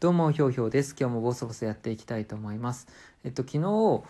[0.00, 0.96] どうもひょうひょうです。
[0.98, 2.88] 今日もボソボソやっていきたいと思います。
[3.22, 4.02] えっと昨日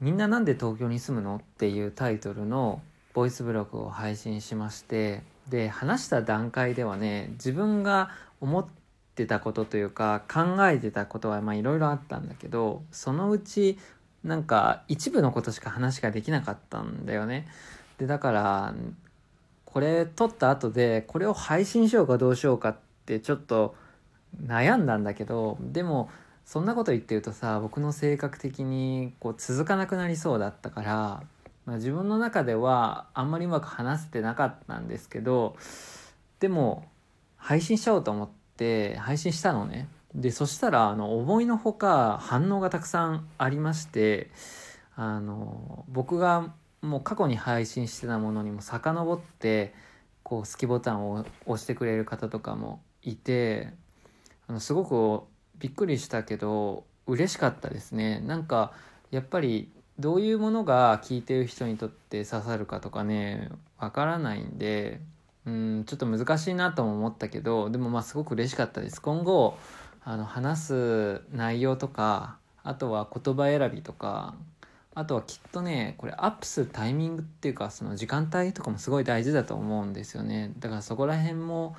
[0.00, 2.80] みんななんで東京に住むのっていうタイトルの
[3.14, 8.10] ボイスブログを配信しましてで話した段階ではね自分が
[8.40, 8.66] 思っ
[9.16, 13.76] てたことというか考えてたことはまあいろいろあったんだけどそのうち
[14.22, 17.48] なんか一部のことしか話ができなかったんだよね。
[17.98, 18.72] でだから
[19.64, 23.74] これ撮った後でこれを配信しようかどうしようかってちょっと
[24.44, 26.10] 悩んだんだけどでも
[26.44, 31.22] そんなこと言ってるとさ僕の性格的にこう続かなくなりそうだったから、
[31.66, 35.56] まあ、自分の中ではあんまりうまく話せてなかったんですけど
[36.40, 36.86] でも
[37.36, 39.88] 配信しちゃおうと思って配信したのね。
[40.14, 44.30] でそしたらあの思いのほか反応がたくさんありまして
[44.96, 49.74] あの僕がもう過去に配信してたものにも遡って
[50.22, 53.74] こう好きボタンを押してくれる方とかもいて
[54.48, 55.24] あのすごく
[55.58, 58.20] びっくりしたけど嬉しかったですね。
[58.20, 58.72] なんか
[59.10, 65.00] やっぱりどういうものが聞いてる人にとって刺さるかとかねわからないんで
[65.46, 69.00] うんちょっと難しいなとも思ったけどでもまあすごく嬉しかったです。
[69.00, 69.56] 今後
[70.04, 74.34] あの話す内容とかあとは言葉選びとか
[74.94, 80.52] あとはきっとねこれアップするタイミングっていうかその時間帯とかもすごい大事だと思うんですよね。
[80.58, 81.76] だからそこら辺も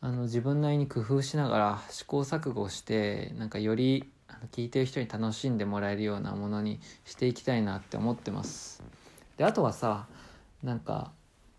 [0.00, 4.08] あの自分なりに工夫しながら試行錯誤してなんかより
[4.52, 8.82] 聞いてる人に楽しんでもらえるようなものにしていきたいなって思ってます。
[9.36, 10.06] であとはさ
[10.62, 11.10] なんか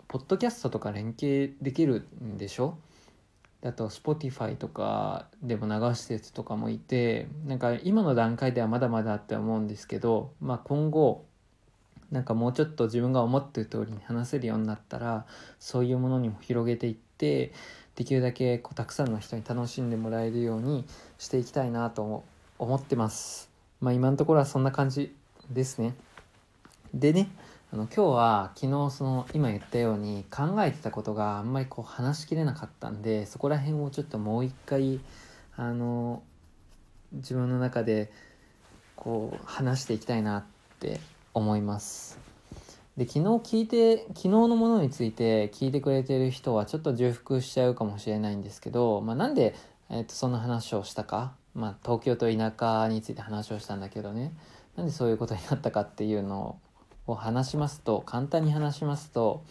[0.08, 2.78] ポッドキャストとか連携できるんでしょ？
[3.62, 11.26] あと Spotify とかでも流してるとかもいてなんか今の段階ではまだまだって思うんですけど、まあ、今後
[12.12, 15.26] なんかもうちょっと自分が思ってる通りに話せるようになったら
[15.60, 17.52] そういうものにも広げていって
[17.96, 20.86] できるだけこうたくさんの人に楽しんでもらえるように
[21.18, 22.24] していきたいなと
[22.58, 23.50] 思ってます。
[23.82, 25.14] まあ今のところはそんな感じ
[25.52, 25.94] ですね。
[26.94, 27.30] でね
[27.72, 35.00] あの今日は昨日その今言ったように考えてたことがあんまりこう話しきれなかったんでそこら辺をちょっともう一回
[35.56, 36.24] あの
[37.12, 38.12] 自分の中で
[38.96, 40.44] こう話していきたいなっ
[40.80, 41.00] て
[41.34, 42.20] 思います。
[42.98, 43.26] で昨日
[43.60, 49.56] 聞いて昨日のものについて聞いてくれてる人はちょっと重複しちゃうかもしれないんですけど、まあ、なんで、
[49.90, 54.34] えー、とそんな話をしたか、まあ、東京と田舎について話をしたんだけどね。
[54.76, 56.58] なんでそういうことになったかっていうの
[57.08, 59.44] を話しますと簡単に話しますと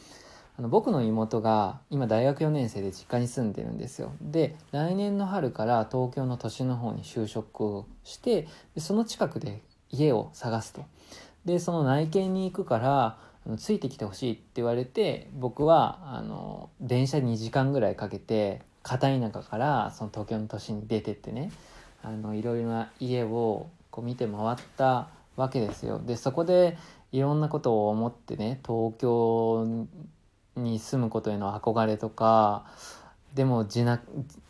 [0.59, 4.13] あの僕の妹が今大学4年生で実家に住んでるんですよ。
[4.21, 10.85] で来年の春から東京の都心の方に就職をしてでその近くで家を探すと。
[11.49, 13.17] でその内見に行くから
[13.57, 21.51] ついてきてほしいって言われて僕はあの電車2時間ぐらいかけて片田舎からその東京の都心に出てってね
[22.03, 26.03] あのいろいろな家をこう見て回ったわけですよ。
[26.05, 26.77] でそこで
[27.13, 29.87] いろんなことを思ってね東京
[30.55, 32.67] に住むことへの憧れとか
[33.33, 34.03] でも地な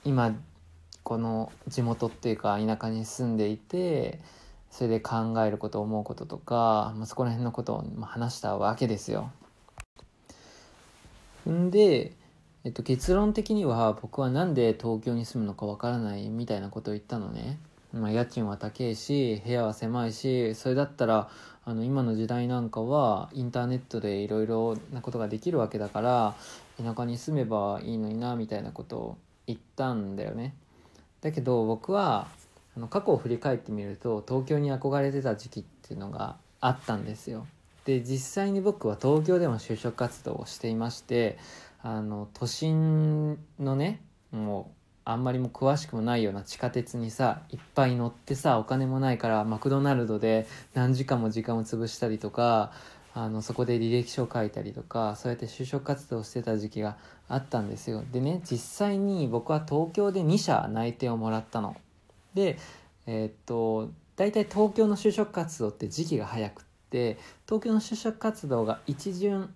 [0.05, 0.35] 今
[1.05, 4.19] この地元っていうか田舎に住んでいて
[4.79, 9.33] それで考えること思うこととか、まあ、そこら辺のことを話したわけですよ。
[11.51, 12.13] んで、
[12.63, 17.59] えっと、結論的には僕は何で東京に住むのかわからないみたいなことを言ったのね。
[17.93, 21.29] まあ、家賃は高いし部屋は狭いしそれだったら
[21.65, 26.37] あの今の時代なんかはインターネットでいろいろなことができるわけだから
[26.81, 29.19] 田舎に住めばいいのになみたいなことを
[29.49, 30.55] 言ったんだよね。
[31.21, 32.29] だけど僕は
[32.79, 37.45] あの過去を振り返ってみると東京に憧れてた時期っていうのがあったんですよ。
[37.85, 41.39] で実際に僕は東京でも就職活動をしていまして
[41.83, 44.01] あの都心のね
[44.31, 52.73] もうあんまりも詳しくもないような地下鉄にさいっぱい乗ってさお金もないからマクドナルドで何時間も時間を潰したりとか
[53.15, 56.97] あのそこで履歴書を書いたりとかそうやって就職活動をしてた時期が
[57.29, 61.75] あったんですよでね実際に僕は東京で2社内定をもらったの
[62.39, 62.59] で
[63.07, 69.53] えー、っと大体東京の就職活動って時期が早くって東京の就職活動が一巡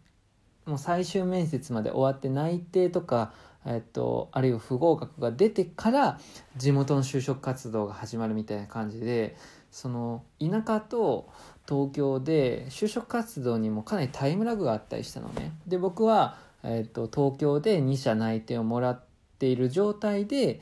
[0.66, 3.32] もう最終面接まで終わって内定とか
[3.64, 6.18] えっと、あるいは不合格が出てから
[6.56, 9.36] 地元の就職活動が始まるみたいな感じで
[9.70, 11.28] その田舎と
[11.68, 15.52] 東京で就職活動にもかなりタイムラグがあったりしたのね。
[15.66, 19.04] で僕は、えっと、東京で2社内定をもらっ
[19.38, 20.60] ている状態で、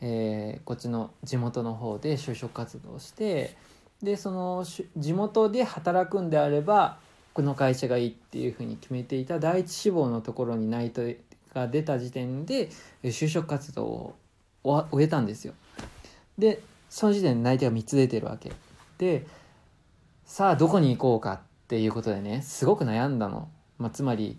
[0.00, 3.54] えー、こっちの地元の方で就職活動して
[4.02, 4.64] でその
[4.96, 6.98] 地元で働くんであれば
[7.34, 11.20] この会社がいいっていうふうに決めていた第一志望のところに内定
[11.54, 12.70] が出た時点で
[13.04, 14.14] 就職活動を
[14.64, 15.54] 終えたんですよ。
[16.38, 18.52] でその時点で内定が3つ出てるわけ
[18.98, 19.26] で
[20.24, 23.48] さあどこに行こうかっていうことでねすごく悩んだの、
[23.78, 24.38] まあ、つまり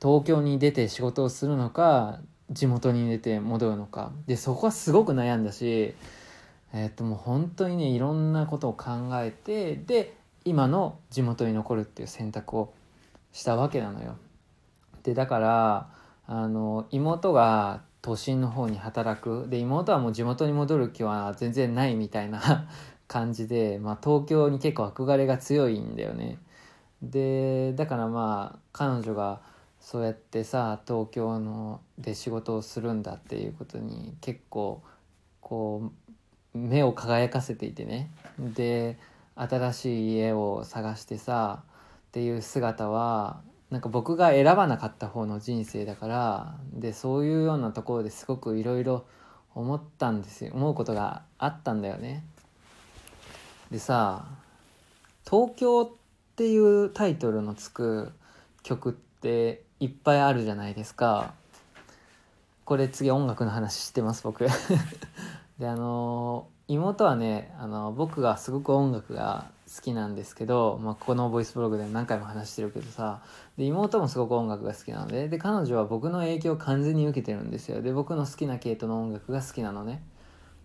[0.00, 5.94] 東京に出て仕事をするのか地元に出て戻るのかでそこはすごく悩んだし
[6.72, 10.14] えっともう本当にねいろんなことを考えてで
[10.44, 12.72] 今の地元に残るっていう選択を
[13.32, 14.16] したわけなのよ。
[15.02, 15.88] でだから
[16.26, 22.68] あの妹が都心の方に働くで妹はもう地元に戻る気は全然ないみたいな
[23.08, 26.38] 感じで、まあ、東京に結構憧れが強いんだよね。
[27.02, 29.40] でだからまあ彼女が
[29.80, 34.82] そうやってさ東京ので仕事をするんだっていうことに結構
[35.40, 35.90] こ
[36.54, 38.98] う目を輝かせていてねで
[39.36, 43.40] 新しい家を探してさっていう姿は
[43.70, 49.06] なんか僕が選ばなかった方の人生だからでそういうようなところですごくいろいろ
[49.54, 52.24] 思ったんですよ思うことがあったんだよね。
[53.70, 54.26] でさ
[55.28, 55.90] 「東京」っ
[56.36, 58.12] ていうタイトルのつく
[58.62, 61.34] 曲っていっぱいあるじゃないですか。
[62.64, 64.46] これ次音楽の話してます僕。
[65.58, 73.20] であの妹はねあの僕がすごく音楽が好きなんですけど、まあ、このボイスブログで何回も話してるけどさ。
[73.58, 77.82] で妹もすごく音楽が好きなのでで彼女は僕の影響を完全に受けてるんですよ。
[77.82, 80.02] で僕の好きな系統の音楽が好きなのね。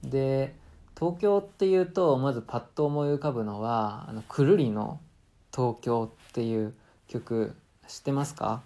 [0.04, 0.56] で
[0.98, 5.00] 東京っていうとまずパッと思い浮かぶのはあのくるりの
[5.54, 6.74] 「東京」っていう
[7.08, 7.56] 曲
[7.88, 8.62] 知ってますか？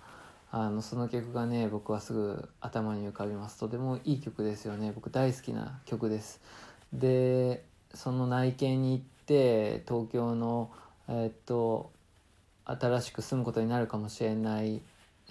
[0.52, 3.60] あのその曲がね僕はすぐ頭に浮かびます。
[3.60, 4.92] とてもいい曲ですよね。
[4.94, 6.42] 僕大好きな曲です。
[6.92, 7.64] で
[7.94, 10.72] その内見に行って東京の
[11.08, 11.92] え、っと
[12.66, 14.82] 新しく住むことになるかもしれない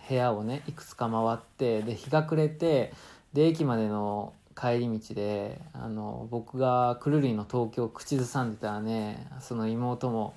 [0.08, 2.92] 部屋をねいくつか回ってで日が暮れて
[3.32, 10.34] で駅までの帰り道であの僕がくるりの東京を口ずさんでたらねその妹も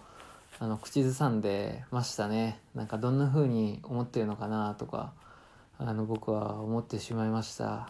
[0.62, 2.60] あの口ずさんでましたね。
[2.76, 5.12] なんかどんな風に思ってるのかなとか
[5.80, 7.90] あの僕は思ってしまいました。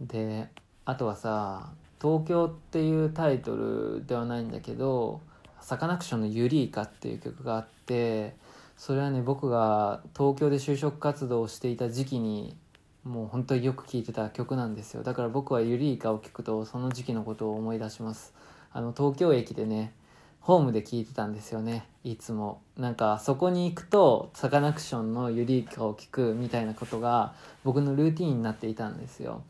[0.00, 0.48] で
[0.84, 1.70] あとはさ
[2.02, 5.20] 東京っていうタイトルではないんだけど
[5.60, 8.34] サカナクションの「ユリイカ」っていう曲があって
[8.76, 12.56] それはね僕が東京で就職活動をしていた時期に
[13.04, 15.04] もう本当によく聴いてた曲なんですよ。
[15.04, 18.34] だから僕はユリイカを聴くとその時期のことを思い出します。
[18.72, 19.94] あの東京駅でね
[20.44, 21.86] ホームで聴いてたんですよね。
[22.04, 22.60] いつも。
[22.76, 27.32] なんかそこに行くとサカナクションのユリイカを聴くみたいなことが
[27.64, 29.42] 僕のルーティンになっていたんですよ。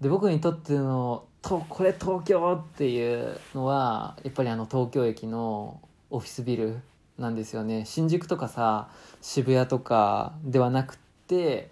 [0.00, 5.80] で僕にとってのとこれ東京っていうのはやっぱりあの東京駅の
[6.10, 6.80] オフィスビル
[7.18, 7.84] なんですよね。
[7.84, 8.88] 新宿とかさ
[9.20, 10.96] 渋谷とかではなくっ
[11.28, 11.70] て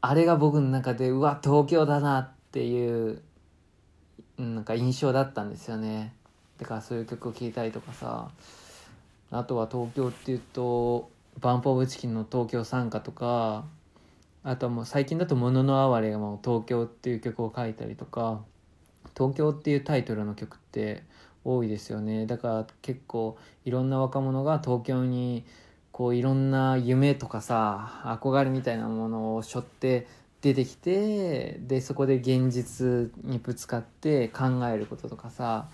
[0.00, 3.20] あれが僕の中でうわ東京だなっていう
[4.38, 6.14] なんか印象だったんですよね。
[6.60, 8.30] だからそういう曲を聴いたりとかさ。
[9.32, 11.08] あとは東京っていうと
[11.40, 13.64] バンプ・オブ・チキンの「東京賛歌」とか
[14.42, 18.40] あとはもう最近だと「もののあわれ」がもう東京っていう曲を書いたりとか
[19.16, 21.04] 東京っていうタイトルの曲って
[21.44, 22.26] 多いですよね。
[22.26, 25.44] だから結構いろんな若者が東京に
[25.92, 30.08] こういろんな夢とかさ憧れみたいなものを背負って
[30.40, 35.68] 出てきてでそこで現実にぶつかって考えることとかさ。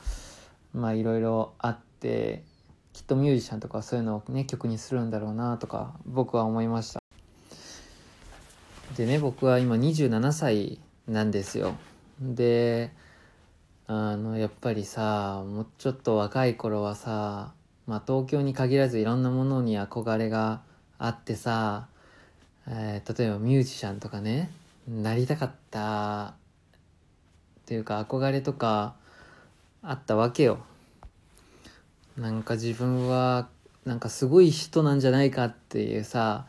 [0.76, 2.44] まあいろいろあって
[2.92, 7.00] きっとミュージシャンとかそういうのをね曲にするんだろうなとか僕は思いました。
[8.96, 11.74] でね僕は今27歳なんですよ。
[12.20, 12.92] で
[13.86, 17.52] あのやっぱりさもうちょっと若い頃はさ
[17.86, 20.60] まあ東京に限らずいろんなものに憧れが
[20.98, 21.88] あってさ、
[22.68, 24.50] えー、例えばミュージシャンとかね
[24.86, 26.34] なりたかった
[27.60, 28.94] っていうか憧れとか
[29.88, 30.58] あったわけよ。
[32.16, 33.48] なんか自分は
[33.84, 36.46] なんかすごい人なんじゃないかっていうさ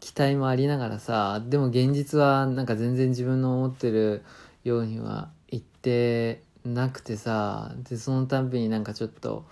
[0.00, 4.24] 期待もありながらさでも現実はなんか全然自分の思ってる
[4.64, 9.44] ようには言ってなくてさでそのたんびになんかちょっと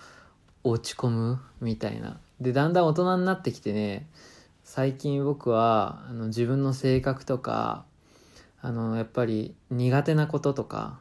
[0.64, 2.18] 落ち込むみたいな。
[2.40, 4.06] でだんだん大人になってきてね
[4.64, 7.84] 最近僕はあの自分の性格とか
[8.62, 10.98] あのやっぱり苦手なこととか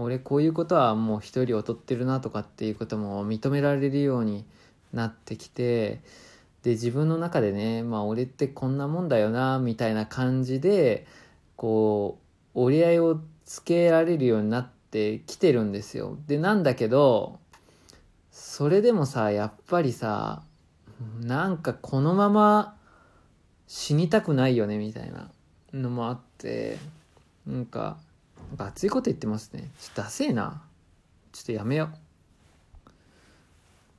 [0.00, 4.44] 俺こういうことはもう一人劣ってるなとかっていうことも認められるように
[4.92, 6.00] なってきて
[6.62, 11.06] で自分の中でねまあ俺ってこんなもんだよなみたいな感じで
[11.56, 12.18] こ
[12.54, 16.18] う折り合いをつけられるようになってきてるんですよ。
[16.26, 17.38] でなんだけど
[18.30, 20.42] それでもさやっぱりさ
[21.20, 22.76] なんかこのまま
[23.66, 25.30] 死にたくないよねみたいな
[25.72, 26.78] のもあって
[27.46, 27.98] なんか
[28.56, 29.70] 熱いこと言ってますね。
[29.80, 30.62] ちょっとダセえな。
[31.44, 31.90] とやめよ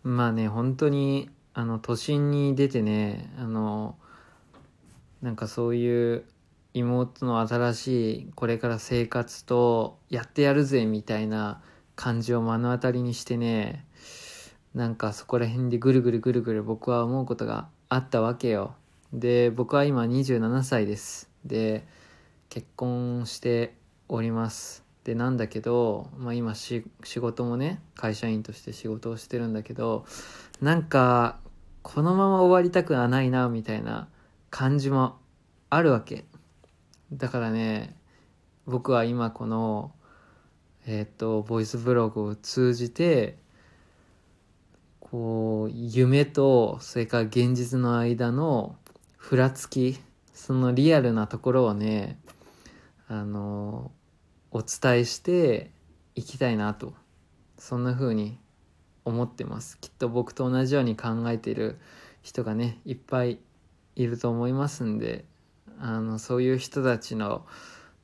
[0.04, 0.10] う。
[0.10, 3.96] まあね本当にあの都心に出てねあの
[5.22, 6.26] なんかそういう
[6.74, 11.62] 妹の新しいこれから生活とやってやるぜみたいな
[11.96, 13.86] 感じを目の当たりにしてね
[14.74, 18.76] なんかそこら辺でぐるぐるぐるぐる僕は思うことがあったわけよ。
[19.12, 21.30] で僕は今27歳です。
[21.44, 21.88] で
[22.50, 23.79] 結婚して
[24.10, 24.84] おります。
[25.04, 30.06] でなんだけど、まあ、今仕事もね会社員として仕事をしてるんだけど
[30.62, 31.40] なんか
[31.84, 34.10] このまま終わりたくはないなみたいな
[34.50, 35.18] 感じも
[35.70, 36.26] あるわけ。
[37.14, 37.96] だからね
[38.66, 39.92] 僕は今この
[40.86, 43.38] えっ、ー、とボイスブログを通じて
[45.00, 48.76] こう夢とそれから現実の間の
[49.18, 50.00] ふらつき
[50.34, 52.20] そのリアルなところをね
[53.08, 53.92] あの
[54.52, 55.72] お伝えして
[56.16, 56.94] いきたいなと
[57.58, 58.40] そんな風に
[59.06, 59.78] 思ってます。
[59.80, 61.80] きっと僕と同じように考えている
[62.22, 63.40] 人がねいっぱい
[63.96, 65.26] いると思いますんで
[65.80, 67.46] あのそういう人たちの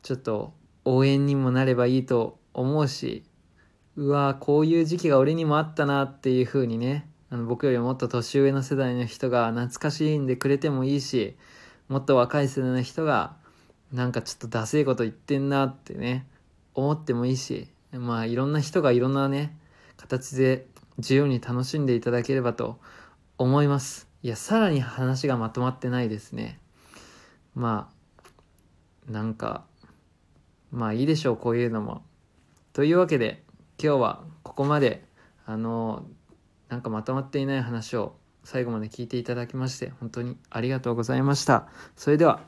[0.01, 3.23] ちょっと応援にもなればいいと思うし
[3.95, 11.35] うわこういう時期が俺にもあったなっていう風にねあの僕よりもっと年上の世代の人が懐かしいんでくれてもいいし
[11.87, 13.35] もっと若い世代の人が
[13.91, 16.27] なんかちょっとダセいこと言ってんなってね
[16.75, 19.57] 思ってもいいしまあいろんな人がいろんなね
[19.97, 20.67] 形で
[20.97, 22.79] 自由に楽しんでいただければと
[23.37, 24.07] 思います。
[24.23, 26.59] いやさらに話がまとまってないですね。
[27.53, 27.89] ま
[29.07, 29.65] あなんか
[30.71, 32.03] まあいいでしょうこういうのも。
[32.73, 33.43] というわけで
[33.81, 35.05] 今日はここまで
[35.45, 36.05] あの
[36.69, 41.67] なんかまとまっていない話を最後まで聞いていただきまして本当にありがとうございました。
[41.95, 42.41] それでは